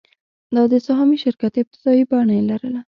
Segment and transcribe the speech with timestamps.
[0.55, 2.79] دا د سهامي شرکت ابتدايي بڼه یې لرله.